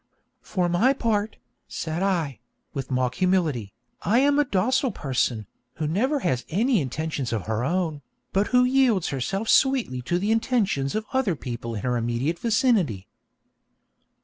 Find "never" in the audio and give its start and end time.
5.87-6.21